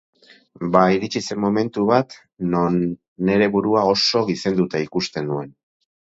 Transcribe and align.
Ba 0.75 0.79
iritsi 0.93 1.19
zen 1.25 1.39
momentu 1.41 1.83
bat 1.91 2.15
non 2.53 2.79
nere 3.29 3.49
burua 3.57 3.83
oso 3.91 4.23
gizenduta 4.31 4.81
ikusten 4.87 5.29
nuen. 5.33 5.53